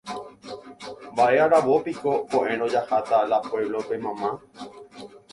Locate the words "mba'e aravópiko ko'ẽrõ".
1.17-2.69